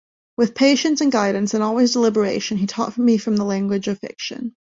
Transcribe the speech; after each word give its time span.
With 0.35 0.55
patience 0.55 1.01
and 1.01 1.11
guidance 1.11 1.53
and 1.53 1.61
always 1.61 1.93
deliberation, 1.93 2.57
he 2.57 2.65
taught 2.65 2.97
me 2.97 3.17
the 3.17 3.43
language 3.43 3.87
of 3.87 3.99
fiction. 3.99 4.55